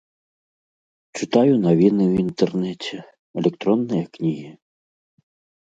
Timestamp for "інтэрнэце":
2.25-2.97